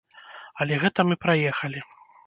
Але 0.65 0.81
гэта 0.85 0.99
мы 1.11 1.21
праехалі. 1.27 1.79